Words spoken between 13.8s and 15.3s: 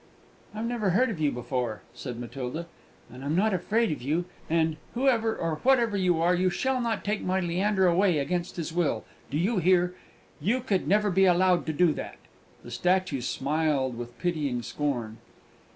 with pitying scorn.